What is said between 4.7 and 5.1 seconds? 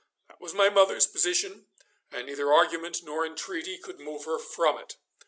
it.